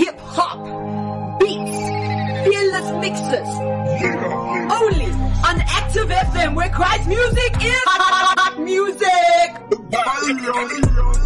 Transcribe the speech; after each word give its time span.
hip 0.00 0.18
hop, 0.20 0.58
beats, 1.40 1.78
fearless 2.44 2.88
mixes. 3.04 3.50
Only 4.80 5.10
on 5.48 5.56
Active 5.60 6.08
FM 6.08 6.54
where 6.54 6.70
Christ 6.70 7.06
music 7.06 7.52
is 7.62 7.82
hot 7.86 8.58
music. 8.60 9.48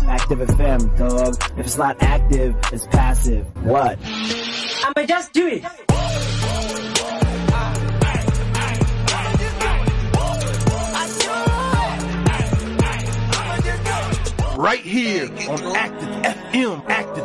Active 0.09 0.41
FM, 0.41 0.99
dog. 0.99 1.35
If 1.57 1.67
it's 1.67 1.79
not 1.79 2.03
active, 2.03 2.57
it's 2.73 2.87
passive. 2.89 3.47
What? 3.65 3.99
I'ma 4.05 5.07
just 5.07 5.33
do 5.33 5.47
it. 5.47 5.65
right 14.57 14.81
here 14.81 15.25
on 15.51 15.77
Active 15.77 16.09
FM. 16.09 16.89
Active 16.89 17.25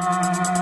Música 0.00 0.59